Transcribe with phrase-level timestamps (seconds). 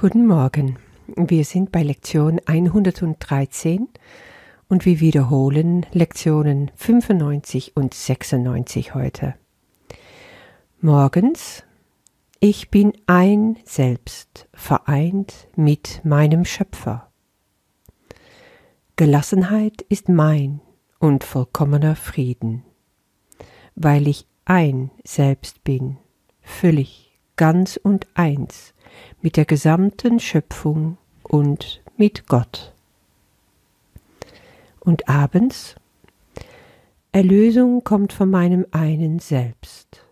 [0.00, 0.78] Guten Morgen.
[1.14, 3.86] Wir sind bei Lektion 113
[4.66, 9.34] und wir wiederholen Lektionen 95 und 96 heute.
[10.80, 11.64] Morgens.
[12.38, 17.10] Ich bin ein Selbst, vereint mit meinem Schöpfer.
[18.96, 20.62] Gelassenheit ist mein
[20.98, 22.62] und vollkommener Frieden,
[23.74, 25.98] weil ich ein Selbst bin,
[26.40, 28.72] völlig, ganz und eins
[29.22, 32.72] mit der gesamten Schöpfung und mit Gott.
[34.80, 35.76] Und abends
[37.12, 40.04] Erlösung kommt von meinem einen Selbst.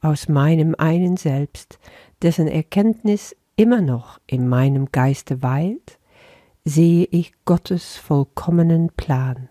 [0.00, 1.78] Aus meinem einen Selbst,
[2.22, 5.98] dessen Erkenntnis immer noch in meinem Geiste weilt,
[6.64, 9.48] sehe ich Gottes vollkommenen Plan,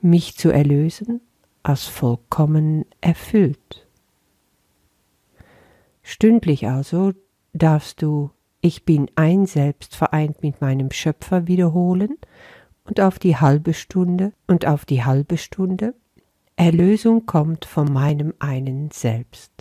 [0.00, 1.20] mich zu erlösen,
[1.64, 3.86] als vollkommen erfüllt.
[6.02, 7.12] Stündlich also
[7.58, 8.30] darfst du
[8.60, 12.16] Ich bin ein Selbst vereint mit meinem Schöpfer wiederholen
[12.84, 15.94] und auf die halbe Stunde und auf die halbe Stunde
[16.56, 19.52] Erlösung kommt von meinem einen Selbst.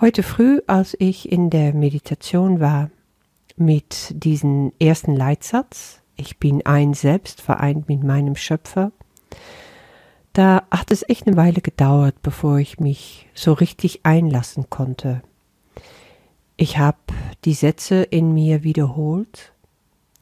[0.00, 2.90] Heute früh, als ich in der Meditation war,
[3.56, 8.92] mit diesem ersten Leitsatz, ich bin ein Selbst vereint mit meinem Schöpfer,
[10.34, 15.22] da hat es echt eine Weile gedauert, bevor ich mich so richtig einlassen konnte
[16.56, 16.98] ich habe
[17.44, 19.52] die Sätze in mir wiederholt,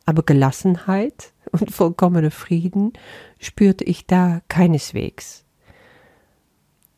[0.05, 2.93] aber Gelassenheit und vollkommener Frieden
[3.39, 5.45] spürte ich da keineswegs.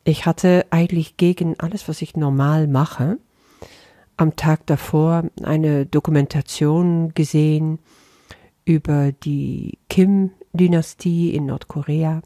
[0.03, 3.17] Ich hatte eigentlich gegen alles, was ich normal mache,
[4.15, 7.79] am Tag davor eine Dokumentation gesehen
[8.65, 12.21] über die Kim-Dynastie in Nordkorea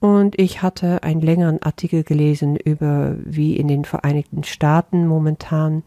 [0.00, 5.82] und ich hatte einen längeren Artikel gelesen über, wie in den Vereinigten Staaten momentan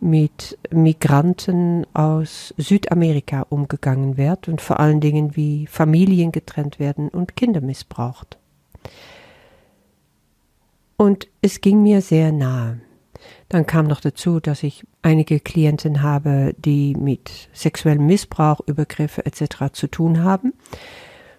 [0.00, 7.34] mit Migranten aus Südamerika umgegangen wird und vor allen Dingen, wie Familien getrennt werden und
[7.34, 8.38] Kinder missbraucht.
[10.96, 12.80] Und es ging mir sehr nahe.
[13.48, 19.72] Dann kam noch dazu, dass ich einige Klienten habe, die mit sexuellem Missbrauch, Übergriffe etc.
[19.72, 20.52] zu tun haben.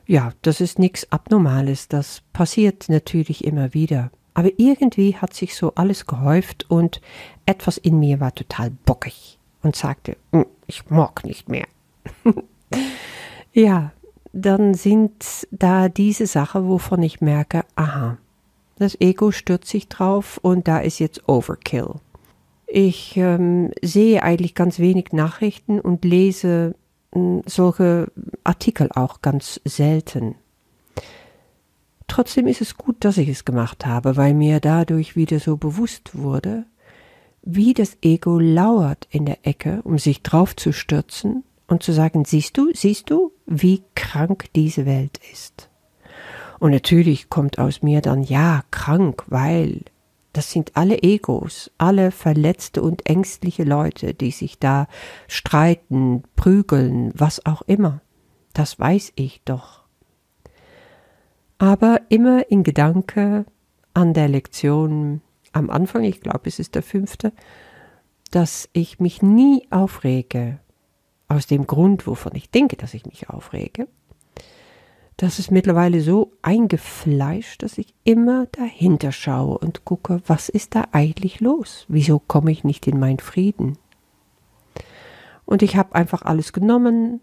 [0.10, 4.10] Ja, das ist nichts Abnormales, das passiert natürlich immer wieder.
[4.34, 7.00] Aber irgendwie hat sich so alles gehäuft und
[7.46, 11.68] etwas in mir war total bockig und sagte, hm, ich mag nicht mehr.
[13.54, 13.92] ja,
[14.34, 18.18] dann sind da diese Sachen, wovon ich merke, aha,
[18.80, 21.94] das Ego stürzt sich drauf und da ist jetzt Overkill.
[22.66, 26.74] Ich ähm, sehe eigentlich ganz wenig Nachrichten und lese
[27.46, 28.12] solche
[28.44, 30.36] Artikel auch ganz selten.
[32.08, 36.18] Trotzdem ist es gut, dass ich es gemacht habe, weil mir dadurch wieder so bewusst
[36.18, 36.66] wurde,
[37.42, 42.72] wie das Ego lauert in der Ecke, um sich draufzustürzen und zu sagen, siehst du,
[42.74, 45.70] siehst du, wie krank diese Welt ist.
[46.60, 49.82] Und natürlich kommt aus mir dann, ja, krank, weil
[50.40, 54.88] das sind alle Egos, alle verletzte und ängstliche Leute, die sich da
[55.28, 58.00] streiten, prügeln, was auch immer.
[58.54, 59.84] Das weiß ich doch.
[61.58, 63.44] Aber immer in Gedanke
[63.94, 65.20] an der Lektion
[65.52, 67.34] am Anfang, ich glaube es ist der fünfte,
[68.32, 70.62] dass ich mich nie aufrege,
[71.28, 73.90] aus dem Grund, wovon ich denke, dass ich mich aufrege,
[75.20, 80.86] das ist mittlerweile so eingefleischt, dass ich immer dahinter schaue und gucke, was ist da
[80.94, 81.84] eigentlich los?
[81.90, 83.78] Wieso komme ich nicht in meinen Frieden?
[85.44, 87.20] Und ich habe einfach alles genommen,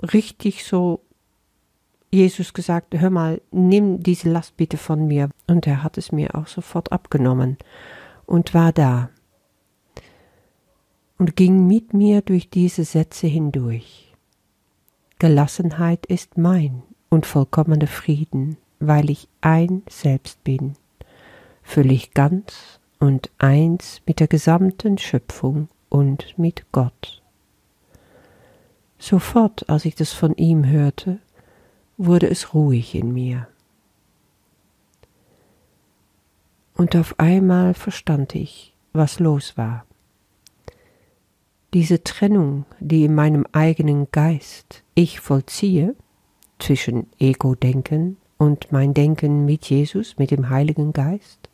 [0.00, 1.00] richtig so
[2.12, 5.28] Jesus gesagt, hör mal, nimm diese Last bitte von mir.
[5.48, 7.56] Und er hat es mir auch sofort abgenommen
[8.24, 9.10] und war da
[11.18, 14.14] und ging mit mir durch diese Sätze hindurch.
[15.18, 20.76] Gelassenheit ist mein, und vollkommener Frieden, weil ich ein Selbst bin,
[21.62, 27.22] völlig ganz und eins mit der gesamten Schöpfung und mit Gott.
[28.98, 31.18] Sofort, als ich das von ihm hörte,
[31.98, 33.46] wurde es ruhig in mir.
[36.74, 39.84] Und auf einmal verstand ich, was los war.
[41.74, 45.94] Diese Trennung, die in meinem eigenen Geist ich vollziehe,
[46.62, 51.48] zwischen Ego-Denken und mein Denken mit Jesus, mit dem Heiligen Geist,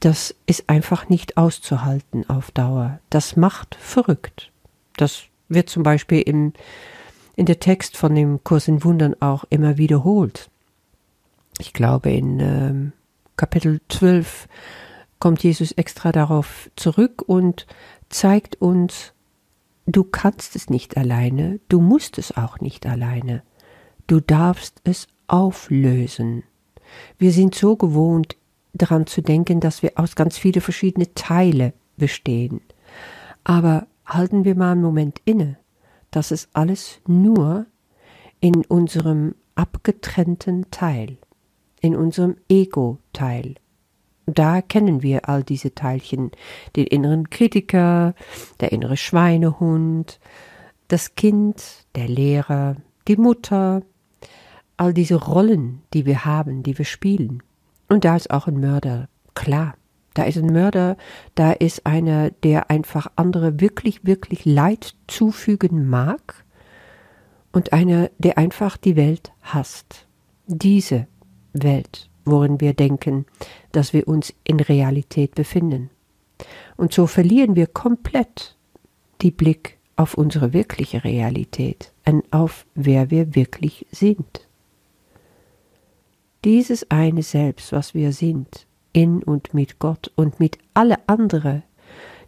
[0.00, 2.98] das ist einfach nicht auszuhalten auf Dauer.
[3.10, 4.50] Das macht verrückt.
[4.96, 6.52] Das wird zum Beispiel im,
[7.36, 10.50] in der Text von dem Kurs in Wundern auch immer wiederholt.
[11.58, 12.92] Ich glaube in ähm,
[13.36, 14.48] Kapitel 12
[15.20, 17.66] kommt Jesus extra darauf zurück und
[18.08, 19.12] zeigt uns,
[19.86, 23.42] du kannst es nicht alleine, du musst es auch nicht alleine,
[24.12, 26.42] du darfst es auflösen.
[27.16, 28.36] Wir sind so gewohnt,
[28.74, 32.60] daran zu denken, dass wir aus ganz viele verschiedene Teile bestehen.
[33.42, 35.56] Aber halten wir mal einen Moment inne,
[36.10, 37.64] dass es alles nur
[38.40, 41.16] in unserem abgetrennten Teil,
[41.80, 43.54] in unserem Ego-Teil.
[44.26, 46.32] Da kennen wir all diese Teilchen,
[46.76, 48.14] den inneren Kritiker,
[48.60, 50.20] der innere Schweinehund,
[50.88, 52.76] das Kind, der Lehrer,
[53.08, 53.82] die Mutter,
[54.76, 57.42] all diese Rollen, die wir haben, die wir spielen.
[57.88, 59.74] Und da ist auch ein Mörder, klar.
[60.14, 60.96] Da ist ein Mörder,
[61.34, 66.44] da ist einer, der einfach andere wirklich, wirklich Leid zufügen mag
[67.52, 70.06] und einer, der einfach die Welt hasst.
[70.46, 71.06] Diese
[71.54, 73.24] Welt, worin wir denken,
[73.72, 75.90] dass wir uns in Realität befinden.
[76.76, 78.56] Und so verlieren wir komplett
[79.22, 84.48] die Blick auf unsere wirkliche Realität und auf wer wir wirklich sind.
[86.44, 91.62] Dieses eine Selbst, was wir sind, in und mit Gott und mit alle andere,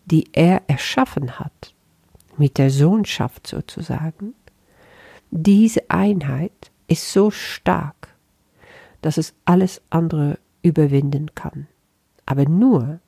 [0.05, 1.75] die er erschaffen hat,
[2.37, 4.35] mit der Sohnschaft sozusagen,
[5.31, 8.15] diese Einheit ist so stark,
[9.03, 11.67] dass es alles andere überwinden kann.
[12.25, 13.01] Aber nur,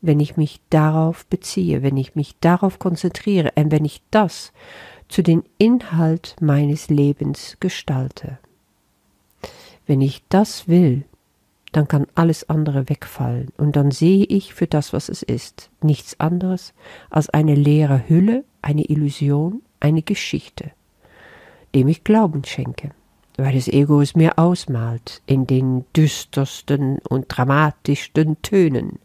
[0.00, 4.52] wenn ich mich darauf beziehe, wenn ich mich darauf konzentriere und wenn ich das
[5.08, 8.38] zu den Inhalt meines Lebens gestalte.
[9.90, 11.04] Wenn ich das will,
[11.72, 16.18] dann kann alles andere wegfallen und dann sehe ich für das, was es ist, nichts
[16.20, 16.74] anderes
[17.10, 20.70] als eine leere Hülle, eine Illusion, eine Geschichte
[21.74, 22.90] dem ich Glauben schenke,
[23.36, 28.98] weil das Ego es mir ausmalt in den düstersten und dramatischsten Tönen.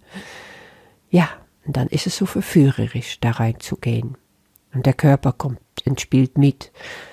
[1.10, 1.30] Ja,
[1.66, 4.18] dann ist es so verführerisch, da reinzugehen.
[4.76, 6.72] Und der Körper kommt und spielt mit,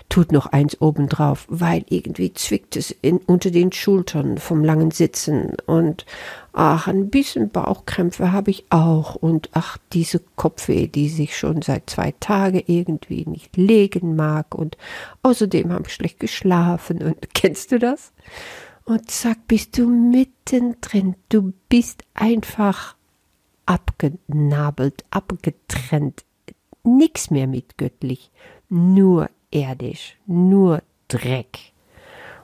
[0.08, 5.56] tut noch eins obendrauf, weil irgendwie zwickt es in, unter den Schultern vom langen Sitzen.
[5.66, 6.04] Und
[6.52, 9.14] ach, ein bisschen Bauchkrämpfe habe ich auch.
[9.14, 14.54] Und ach, diese Kopfweh, die sich schon seit zwei Tagen irgendwie nicht legen mag.
[14.54, 14.76] Und
[15.22, 17.02] außerdem habe ich schlecht geschlafen.
[17.02, 18.12] Und kennst du das?
[18.84, 22.96] Und zack, bist du mittendrin, du bist einfach
[23.64, 26.24] abgenabelt, abgetrennt,
[26.84, 28.31] nix mehr mit göttlich,
[28.69, 31.58] nur erdisch, nur Dreck.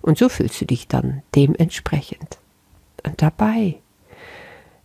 [0.02, 2.38] Und so fühlst du dich dann dementsprechend.
[3.04, 3.80] Und dabei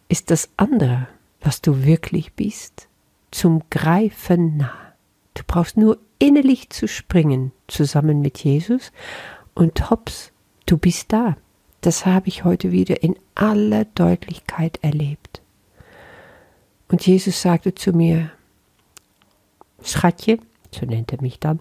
[0.08, 1.08] ist das andere,
[1.42, 2.88] was du wirklich bist,
[3.32, 4.94] zum Greifen nah.
[5.34, 8.92] Du brauchst nur innerlich zu springen zusammen mit Jesus
[9.56, 10.32] und hops,
[10.66, 11.36] du bist da.
[11.82, 15.42] Das habe ich heute wieder in aller Deutlichkeit erlebt.
[16.88, 18.32] Und Jesus sagte zu mir,
[19.83, 20.39] Schatje,
[20.71, 21.59] so nennt er mich dann,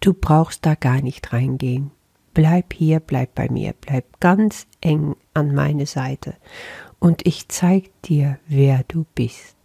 [0.00, 1.90] du brauchst da gar nicht reingehen.
[2.34, 6.34] Bleib hier, bleib bei mir, bleib ganz eng an meine Seite
[6.98, 9.56] und ich zeig dir, wer du bist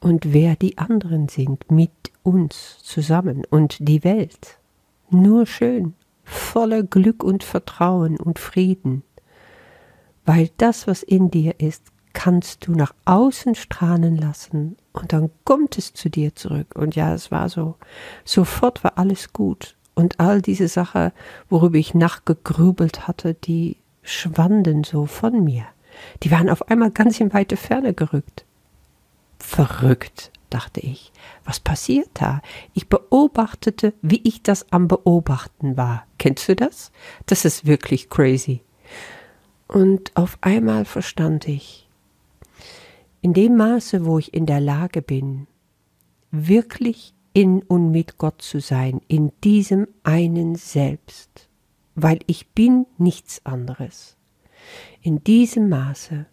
[0.00, 1.92] und wer die anderen sind mit
[2.24, 4.58] uns zusammen und die Welt.
[5.10, 5.94] Nur schön,
[6.24, 9.04] voller Glück und Vertrauen und Frieden,
[10.24, 15.78] weil das, was in dir ist, kannst du nach außen strahlen lassen und dann kommt
[15.78, 16.74] es zu dir zurück.
[16.74, 17.76] Und ja, es war so.
[18.24, 19.76] Sofort war alles gut.
[19.94, 21.12] Und all diese Sachen,
[21.48, 25.64] worüber ich nachgegrübelt hatte, die schwanden so von mir.
[26.22, 28.44] Die waren auf einmal ganz in weite Ferne gerückt.
[29.38, 31.12] Verrückt, dachte ich.
[31.44, 32.40] Was passiert da?
[32.74, 36.06] Ich beobachtete, wie ich das am Beobachten war.
[36.18, 36.92] Kennst du das?
[37.26, 38.62] Das ist wirklich crazy.
[39.68, 41.88] Und auf einmal verstand ich,
[43.22, 45.46] in dem Maße, wo ich in der Lage bin,
[46.32, 51.48] wirklich in und mit Gott zu sein, in diesem einen Selbst,
[51.94, 54.16] weil ich bin nichts anderes.
[55.00, 56.26] In diesem Maße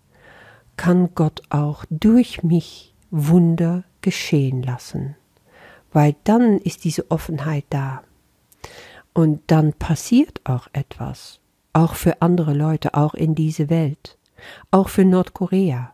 [0.77, 5.15] kann Gott auch durch mich Wunder geschehen lassen,
[5.93, 8.03] weil dann ist diese Offenheit da.
[9.13, 11.39] Und dann passiert auch etwas,
[11.73, 14.17] auch für andere Leute, auch in diese Welt,
[14.71, 15.93] auch für Nordkorea,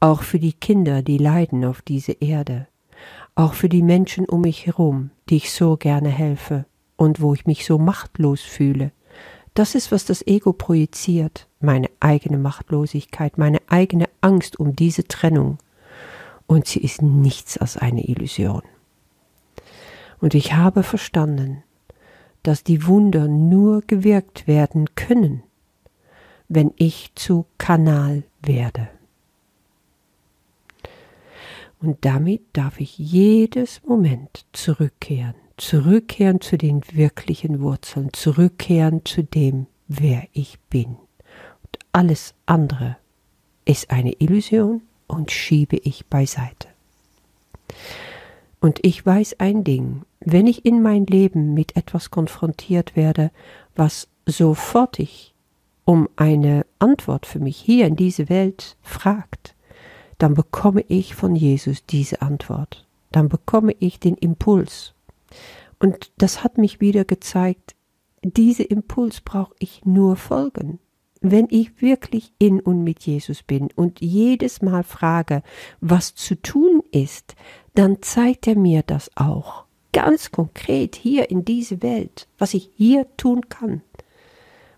[0.00, 2.68] auch für die Kinder, die leiden auf diese Erde,
[3.34, 7.46] auch für die Menschen um mich herum, die ich so gerne helfe und wo ich
[7.46, 8.92] mich so machtlos fühle.
[9.54, 15.58] Das ist, was das Ego projiziert, meine eigene Machtlosigkeit, meine eigene Angst um diese Trennung.
[16.46, 18.62] Und sie ist nichts als eine Illusion.
[20.20, 21.62] Und ich habe verstanden,
[22.42, 25.42] dass die Wunder nur gewirkt werden können,
[26.48, 28.88] wenn ich zu Kanal werde
[31.86, 39.68] Und damit darf ich jedes Moment zurückkehren, zurückkehren zu den wirklichen Wurzeln, zurückkehren zu dem,
[39.86, 40.96] wer ich bin.
[40.96, 42.96] Und alles andere
[43.66, 46.66] ist eine Illusion und schiebe ich beiseite.
[48.58, 53.30] Und ich weiß ein Ding, wenn ich in mein Leben mit etwas konfrontiert werde,
[53.76, 55.34] was sofortig
[55.84, 59.54] um eine Antwort für mich hier in diese Welt fragt,
[60.18, 62.86] dann bekomme ich von Jesus diese Antwort.
[63.12, 64.94] Dann bekomme ich den Impuls.
[65.78, 67.74] Und das hat mich wieder gezeigt,
[68.22, 70.80] diese Impuls brauche ich nur folgen.
[71.20, 75.42] Wenn ich wirklich in und mit Jesus bin und jedes Mal frage,
[75.80, 77.34] was zu tun ist,
[77.74, 79.64] dann zeigt er mir das auch.
[79.92, 83.82] Ganz konkret hier in diese Welt, was ich hier tun kann.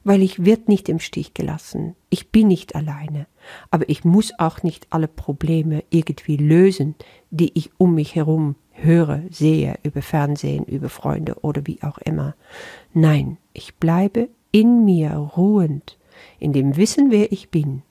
[0.04, 1.94] Weil ich wird nicht im Stich gelassen.
[2.10, 3.26] Ich bin nicht alleine.
[3.70, 6.94] Aber ich muss auch nicht alle Probleme irgendwie lösen,
[7.30, 12.34] die ich um mich herum höre, sehe, über Fernsehen, über Freunde oder wie auch immer.
[12.94, 15.98] Nein, ich bleibe in mir ruhend
[16.38, 17.82] in dem Wissen, wer ich bin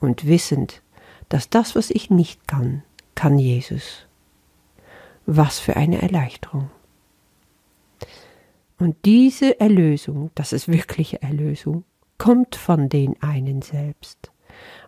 [0.00, 0.82] und wissend,
[1.28, 2.82] dass das, was ich nicht kann,
[3.14, 4.06] kann Jesus.
[5.26, 6.70] Was für eine Erleichterung.
[8.78, 11.84] Und diese Erlösung, das ist wirkliche Erlösung,
[12.18, 14.32] kommt von den einen selbst.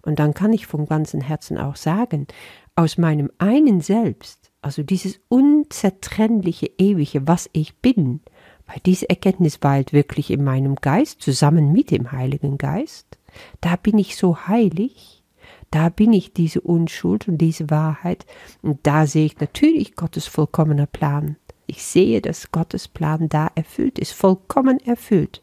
[0.02, 2.26] Und dann kann ich vom ganzen Herzen auch sagen,
[2.76, 8.20] aus meinem einen Selbst, also dieses unzertrennliche, ewige, was ich bin,
[8.66, 13.18] weil diese Erkenntnis weilt wirklich in meinem Geist zusammen mit dem Heiligen Geist.
[13.60, 15.24] Da bin ich so heilig,
[15.70, 18.26] da bin ich diese Unschuld und diese Wahrheit
[18.62, 21.36] und da sehe ich natürlich Gottes vollkommener Plan.
[21.66, 25.42] Ich sehe, dass Gottes Plan da erfüllt ist, vollkommen erfüllt.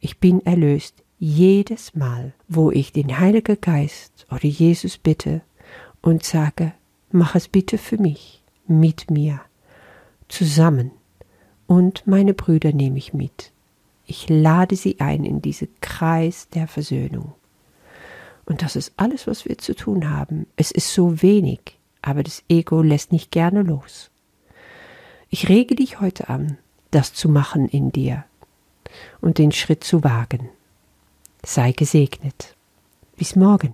[0.00, 5.40] Ich bin erlöst jedes Mal, wo ich den Heiligen Geist oder Jesus bitte
[6.02, 6.74] und sage,
[7.10, 9.40] mach es bitte für mich, mit mir,
[10.28, 10.90] zusammen
[11.66, 13.52] und meine Brüder nehme ich mit.
[14.06, 17.32] Ich lade sie ein in diesen Kreis der Versöhnung.
[18.44, 20.46] Und das ist alles, was wir zu tun haben.
[20.56, 24.10] Es ist so wenig, aber das Ego lässt nicht gerne los.
[25.34, 26.58] Ich rege dich heute an,
[26.92, 28.22] das zu machen in dir
[29.20, 30.48] und den Schritt zu wagen.
[31.44, 32.54] Sei gesegnet.
[33.16, 33.72] Bis morgen.